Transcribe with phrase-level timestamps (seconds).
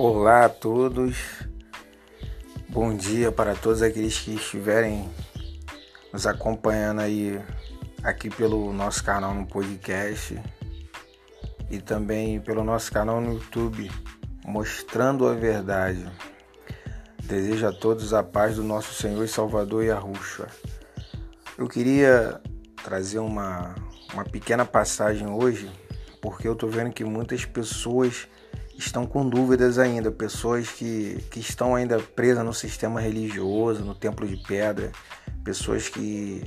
[0.00, 1.16] Olá a todos,
[2.68, 5.10] bom dia para todos aqueles que estiverem
[6.12, 7.42] nos acompanhando aí
[8.04, 10.40] aqui pelo nosso canal no podcast
[11.68, 13.90] e também pelo nosso canal no YouTube,
[14.44, 16.06] mostrando a verdade.
[17.24, 20.46] Desejo a todos a paz do nosso Senhor e Salvador Yahushua.
[21.58, 22.40] Eu queria
[22.84, 23.74] trazer uma,
[24.14, 25.68] uma pequena passagem hoje,
[26.22, 28.28] porque eu estou vendo que muitas pessoas
[28.78, 34.26] estão com dúvidas ainda, pessoas que, que estão ainda presas no sistema religioso, no templo
[34.26, 34.92] de pedra,
[35.42, 36.44] pessoas que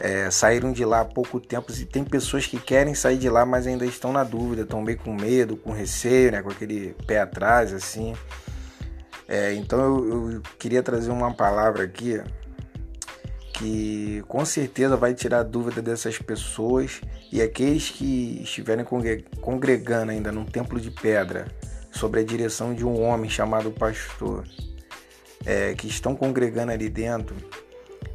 [0.00, 3.46] é, saíram de lá há pouco tempo e tem pessoas que querem sair de lá,
[3.46, 7.20] mas ainda estão na dúvida, estão meio com medo, com receio, né, com aquele pé
[7.20, 8.14] atrás, assim.
[9.28, 12.20] É, então eu, eu queria trazer uma palavra aqui
[13.56, 17.00] que com certeza vai tirar a dúvida dessas pessoas
[17.32, 18.84] e aqueles que estiverem
[19.40, 21.46] congregando ainda num templo de pedra
[21.90, 24.44] sobre a direção de um homem chamado pastor,
[25.46, 27.34] é, que estão congregando ali dentro,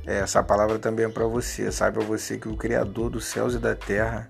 [0.06, 1.72] é, essa palavra também é para você.
[1.72, 4.30] Saiba você que o Criador dos céus e da terra,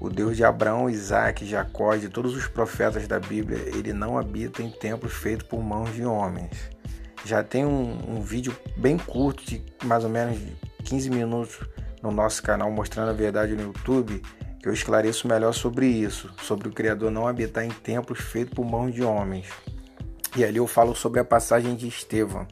[0.00, 4.62] o Deus de Abraão, Isaac, Jacó de todos os profetas da Bíblia, ele não habita
[4.62, 6.75] em templos feitos por mãos de homens
[7.26, 10.38] já tem um, um vídeo bem curto, de mais ou menos
[10.84, 11.58] 15 minutos,
[12.00, 14.22] no nosso canal Mostrando a Verdade no YouTube,
[14.60, 18.64] que eu esclareço melhor sobre isso, sobre o Criador não habitar em templos feitos por
[18.64, 19.48] mãos de homens.
[20.36, 22.46] E ali eu falo sobre a passagem de Estevão,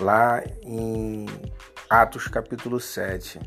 [0.00, 1.26] lá em
[1.88, 3.38] Atos capítulo 7.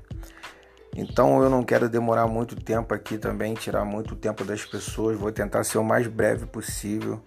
[0.96, 5.32] Então eu não quero demorar muito tempo aqui também, tirar muito tempo das pessoas, vou
[5.32, 7.22] tentar ser o mais breve possível.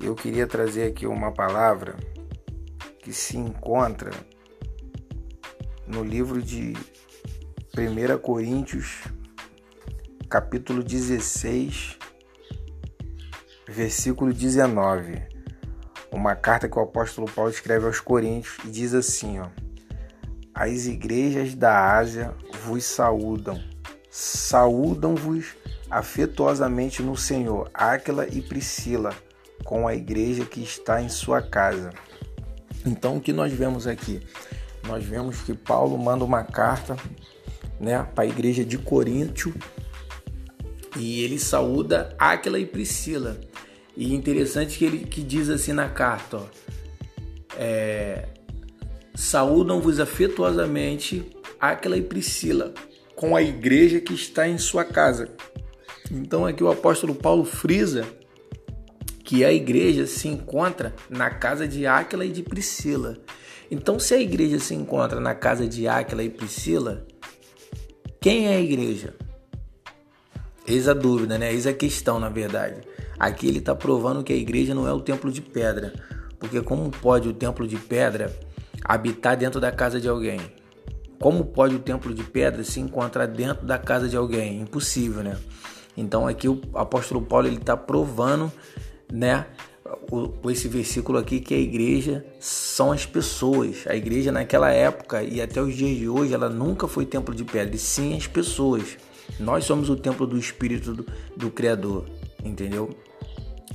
[0.00, 1.94] Eu queria trazer aqui uma palavra
[3.04, 4.10] que se encontra
[5.86, 6.72] no livro de
[7.76, 9.02] 1 Coríntios,
[10.26, 11.98] capítulo 16,
[13.68, 15.22] versículo 19.
[16.10, 19.48] Uma carta que o apóstolo Paulo escreve aos Coríntios e diz assim: ó,
[20.54, 23.62] As igrejas da Ásia vos saúdam,
[24.10, 25.54] saúdam-vos
[25.90, 29.14] afetuosamente no Senhor, Áquila e Priscila,
[29.62, 31.92] com a igreja que está em sua casa.
[32.84, 34.20] Então, o que nós vemos aqui?
[34.86, 36.96] Nós vemos que Paulo manda uma carta
[37.80, 39.54] né, para a igreja de Coríntio
[40.96, 43.40] e ele saúda Áquila e Priscila.
[43.96, 46.46] E interessante que ele que diz assim na carta, ó,
[47.56, 48.28] é,
[49.14, 51.24] saúdam-vos afetuosamente
[51.60, 52.74] Áquila e Priscila
[53.14, 55.28] com a igreja que está em sua casa.
[56.10, 58.06] Então aqui o apóstolo Paulo frisa
[59.24, 63.16] que a igreja se encontra na casa de Áquila e de Priscila.
[63.70, 67.06] Então, se a igreja se encontra na casa de Áquila e Priscila,
[68.20, 69.14] quem é a igreja?
[70.66, 71.52] Eis a dúvida, né?
[71.52, 72.82] Eis a questão, na verdade.
[73.18, 75.94] Aqui ele está provando que a igreja não é o templo de pedra.
[76.38, 78.30] Porque como pode o templo de pedra
[78.84, 80.40] habitar dentro da casa de alguém?
[81.18, 84.60] Como pode o templo de pedra se encontrar dentro da casa de alguém?
[84.60, 85.38] Impossível, né?
[85.96, 88.52] Então aqui o apóstolo Paulo ele está provando
[89.12, 89.46] né?
[90.10, 93.86] O, esse versículo aqui que a igreja são as pessoas.
[93.86, 97.44] A igreja naquela época e até os dias de hoje, ela nunca foi templo de
[97.44, 98.96] pedra, e sim as pessoas.
[99.38, 101.06] Nós somos o templo do Espírito do,
[101.36, 102.06] do Criador,
[102.44, 102.90] entendeu?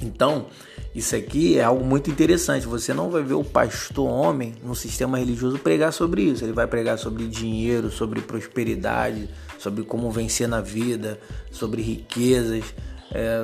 [0.02, 0.48] Então,
[0.96, 2.66] isso aqui é algo muito interessante.
[2.66, 6.44] Você não vai ver o pastor homem no sistema religioso pregar sobre isso.
[6.44, 11.20] Ele vai pregar sobre dinheiro, sobre prosperidade, sobre como vencer na vida,
[11.52, 12.64] sobre riquezas.
[13.12, 13.44] É,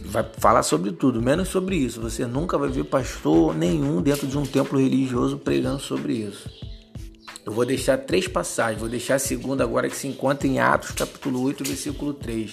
[0.00, 2.00] vai falar sobre tudo, menos sobre isso.
[2.00, 6.48] Você nunca vai ver pastor nenhum dentro de um templo religioso pregando sobre isso.
[7.44, 10.92] Eu vou deixar três passagens, vou deixar a segunda agora que se encontra em Atos,
[10.92, 12.52] capítulo 8, versículo 3.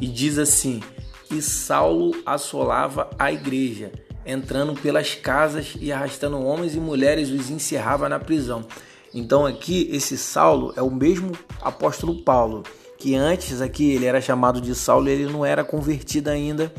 [0.00, 0.82] E diz assim:
[1.30, 3.92] E Saulo assolava a igreja,
[4.24, 8.64] entrando pelas casas e arrastando homens e mulheres, os encerrava na prisão.
[9.12, 12.62] Então aqui esse Saulo é o mesmo apóstolo Paulo
[13.00, 16.70] que antes aqui ele era chamado de Saulo e ele não era convertido ainda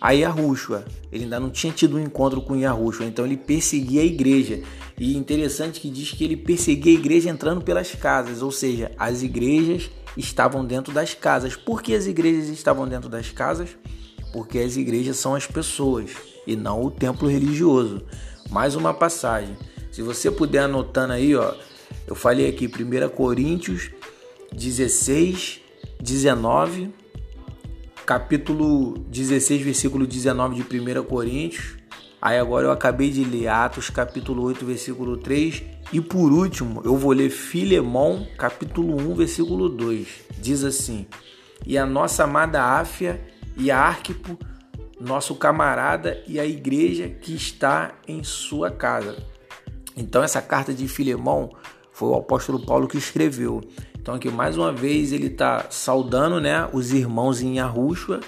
[0.00, 0.84] a Yahushua.
[1.10, 4.60] Ele ainda não tinha tido um encontro com Yahushua, então ele perseguia a igreja.
[4.98, 9.22] E interessante que diz que ele perseguia a igreja entrando pelas casas, ou seja, as
[9.22, 11.54] igrejas estavam dentro das casas.
[11.54, 13.68] Por que as igrejas estavam dentro das casas?
[14.32, 16.10] Porque as igrejas são as pessoas
[16.44, 18.02] e não o templo religioso.
[18.50, 19.56] Mais uma passagem.
[19.92, 21.54] Se você puder anotando aí, ó,
[22.04, 23.90] eu falei aqui 1 Coríntios
[24.56, 25.60] 16,
[26.02, 26.90] 19,
[28.04, 31.76] capítulo 16, versículo 19 de 1 Coríntios.
[32.20, 35.62] Aí agora eu acabei de ler Atos, capítulo 8, versículo 3.
[35.92, 40.08] E por último, eu vou ler Filemão, capítulo 1, versículo 2.
[40.38, 41.06] Diz assim:
[41.64, 43.20] E a nossa amada Áfia
[43.56, 44.38] e Arquipo
[44.98, 49.16] nosso camarada e a igreja que está em sua casa.
[49.96, 51.54] Então essa carta de Filemão
[51.92, 53.60] foi o apóstolo Paulo que escreveu.
[54.06, 58.20] Então aqui mais uma vez ele está saudando, né, os irmãos em Arrúxua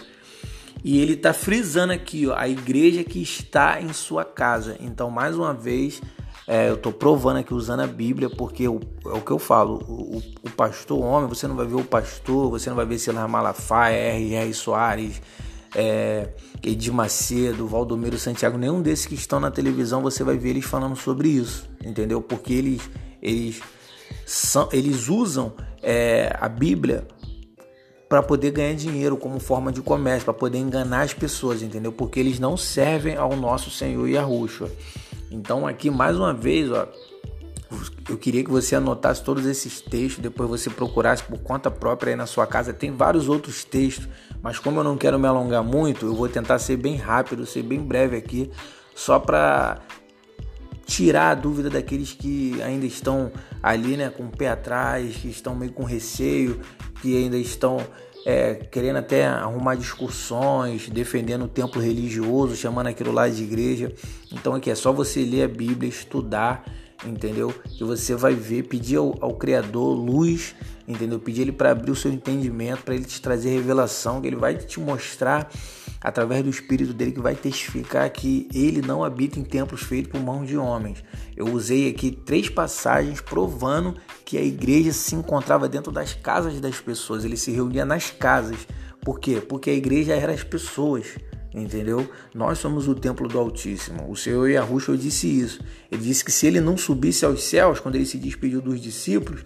[0.83, 4.77] e ele está frisando aqui, ó, a igreja que está em sua casa.
[4.81, 6.03] Então mais uma vez
[6.49, 9.75] é, eu estou provando aqui usando a Bíblia, porque o, é o que eu falo:
[9.89, 13.31] o, o, pastor homem, você não vai ver o pastor, você não vai ver Silas
[13.31, 14.53] Malafaia, R.R.
[14.55, 15.23] Soares,
[15.77, 20.65] é, Edir Macedo, Valdomiro Santiago, nenhum desses que estão na televisão você vai ver eles
[20.65, 22.21] falando sobre isso, entendeu?
[22.21, 22.91] Porque eles,
[23.23, 23.61] eles,
[24.27, 25.55] são, eles usam
[25.91, 27.09] é, a Bíblia
[28.11, 31.91] para poder ganhar dinheiro como forma de comércio, para poder enganar as pessoas, entendeu?
[31.91, 34.71] Porque eles não servem ao nosso Senhor Yahushua.
[35.31, 36.87] Então aqui mais uma vez, ó,
[38.07, 42.17] eu queria que você anotasse todos esses textos, depois você procurasse por conta própria aí
[42.17, 42.75] na sua casa.
[42.75, 44.07] Tem vários outros textos,
[44.43, 47.63] mas como eu não quero me alongar muito, eu vou tentar ser bem rápido, ser
[47.63, 48.51] bem breve aqui,
[48.95, 49.81] só para
[50.89, 53.31] tirar a dúvida daqueles que ainda estão
[53.63, 56.61] ali, né, com o pé atrás, que estão meio com receio,
[57.03, 57.79] que ainda estão
[58.25, 63.93] é, querendo até arrumar discussões, defendendo o templo religioso, chamando aquilo lá de igreja.
[64.33, 66.65] Então aqui é só você ler a Bíblia, estudar,
[67.05, 67.55] entendeu?
[67.65, 70.55] Que você vai ver, pedir ao, ao Criador luz,
[70.87, 71.19] entendeu?
[71.19, 74.57] Pedir ele para abrir o seu entendimento, para ele te trazer revelação, que ele vai
[74.57, 75.51] te mostrar
[76.01, 80.21] através do Espírito dele que vai testificar que ele não habita em templos feitos por
[80.21, 81.03] mãos de homens.
[81.37, 86.81] Eu usei aqui três passagens provando que a igreja se encontrava dentro das casas das
[86.81, 88.67] pessoas, ele se reunia nas casas.
[89.01, 89.41] Por quê?
[89.41, 91.07] Porque a igreja era as pessoas.
[91.55, 92.09] Entendeu?
[92.35, 94.11] Nós somos o templo do Altíssimo.
[94.11, 95.61] O Senhor Yahushua disse isso.
[95.91, 99.45] Ele disse que se ele não subisse aos céus, quando ele se despediu dos discípulos,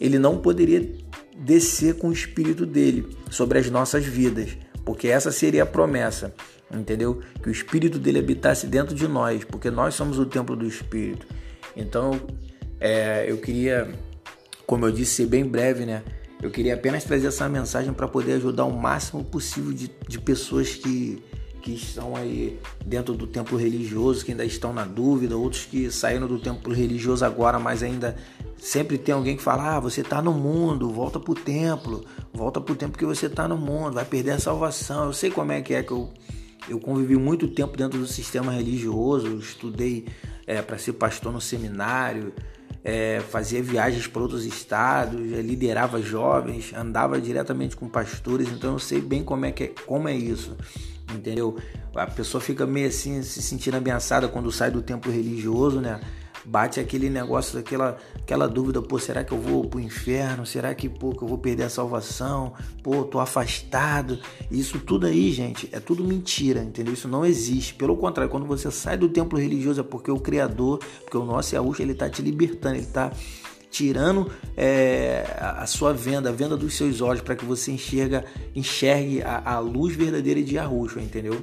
[0.00, 0.88] ele não poderia
[1.36, 6.34] descer com o espírito dele sobre as nossas vidas porque essa seria a promessa,
[6.70, 7.20] entendeu?
[7.42, 11.26] Que o Espírito dele habitasse dentro de nós, porque nós somos o templo do Espírito.
[11.76, 12.20] Então,
[12.80, 13.92] é, eu queria,
[14.66, 16.02] como eu disse, ser bem breve, né?
[16.42, 20.74] Eu queria apenas trazer essa mensagem para poder ajudar o máximo possível de, de pessoas
[20.74, 21.22] que,
[21.62, 26.26] que estão aí dentro do templo religioso, que ainda estão na dúvida, outros que saíram
[26.26, 28.16] do templo religioso agora, mas ainda
[28.58, 32.04] sempre tem alguém que fala: ah, você está no mundo, volta para o templo,
[32.34, 35.06] volta para o templo que você está no mundo, vai perder a salvação.
[35.06, 36.10] Eu sei como é que é que eu,
[36.68, 40.06] eu convivi muito tempo dentro do sistema religioso, estudei
[40.46, 42.32] é, para ser pastor no seminário.
[42.84, 49.00] É, fazia viagens para outros estados, liderava jovens, andava diretamente com pastores, então eu sei
[49.00, 50.56] bem como é que é, como é isso
[51.14, 51.56] entendeu?
[51.94, 56.00] A pessoa fica meio assim, se sentindo ameaçada quando sai do templo religioso, né?
[56.44, 60.44] Bate aquele negócio, aquela, aquela dúvida, pô, será que eu vou pro inferno?
[60.44, 62.52] Será que, pô, que eu vou perder a salvação?
[62.82, 64.18] Pô, tô afastado.
[64.50, 66.94] Isso tudo aí, gente, é tudo mentira, entendeu?
[66.94, 67.74] Isso não existe.
[67.74, 71.54] Pelo contrário, quando você sai do templo religioso é porque o Criador, porque o nosso
[71.54, 73.12] Yahushua, ele tá te libertando, ele tá
[73.72, 78.22] tirando é, a sua venda, a venda dos seus olhos, para que você enxerga,
[78.54, 81.42] enxergue a, a, luz verdadeira de Arruxo, entendeu?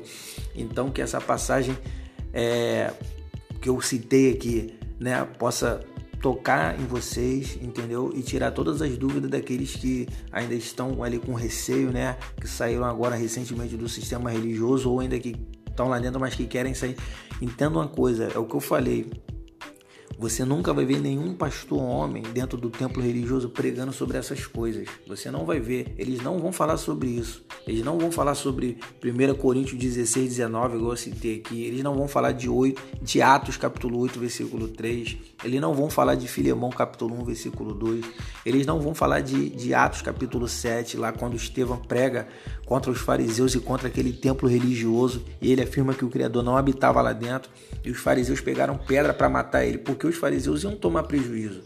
[0.56, 1.76] Então que essa passagem
[2.32, 2.94] é,
[3.60, 5.84] que eu citei aqui, né, possa
[6.22, 8.12] tocar em vocês, entendeu?
[8.14, 12.16] E tirar todas as dúvidas daqueles que ainda estão ali com receio, né?
[12.40, 15.36] Que saíram agora recentemente do sistema religioso ou ainda que
[15.68, 16.96] estão lá dentro, mas que querem sair.
[17.42, 19.10] Entenda uma coisa, é o que eu falei.
[20.20, 24.86] Você nunca vai ver nenhum pastor homem dentro do templo religioso pregando sobre essas coisas.
[25.08, 25.94] Você não vai ver.
[25.98, 27.42] Eles não vão falar sobre isso.
[27.66, 31.64] Eles não vão falar sobre 1 Coríntios 16, 19, igual eu citei aqui.
[31.64, 35.16] Eles não vão falar de 8, de Atos capítulo 8, versículo 3.
[35.42, 38.06] Eles não vão falar de Filemão capítulo 1, versículo 2.
[38.46, 42.28] Eles não vão falar de, de Atos capítulo 7, lá quando Estevão prega
[42.66, 45.24] contra os fariseus e contra aquele templo religioso.
[45.42, 47.50] E ele afirma que o Criador não habitava lá dentro.
[47.86, 49.78] E os fariseus pegaram pedra para matar ele.
[49.78, 51.64] Porque os fariseus iam tomar prejuízo.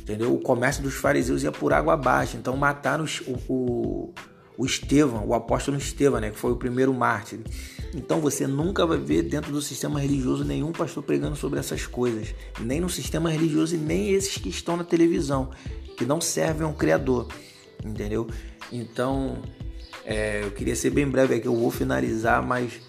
[0.00, 0.34] Entendeu?
[0.34, 2.36] O comércio dos fariseus ia por água abaixo.
[2.36, 4.14] Então mataram o, o,
[4.56, 7.40] o Estevão, o apóstolo Estevão, né, que foi o primeiro mártir.
[7.94, 12.34] Então você nunca vai ver dentro do sistema religioso nenhum pastor pregando sobre essas coisas,
[12.58, 15.50] nem no sistema religioso e nem esses que estão na televisão,
[15.96, 17.28] que não servem ao Criador,
[17.84, 18.26] entendeu?
[18.72, 19.42] Então
[20.04, 22.80] é, eu queria ser bem breve aqui, eu vou finalizar, mas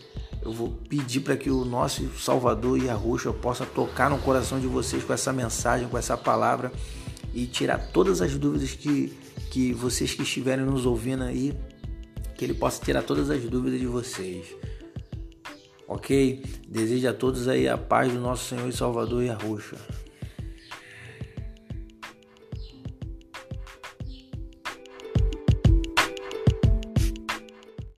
[0.44, 4.60] eu vou pedir para que o nosso Salvador e a Roxa possa tocar no coração
[4.60, 6.72] de vocês com essa mensagem, com essa palavra
[7.34, 9.18] e tirar todas as dúvidas que,
[9.50, 11.54] que vocês que estiverem nos ouvindo aí,
[12.36, 14.48] que ele possa tirar todas as dúvidas de vocês.
[15.88, 16.44] Ok?
[16.68, 19.78] Desejo a todos aí a paz do nosso Senhor e Salvador e a Roxa.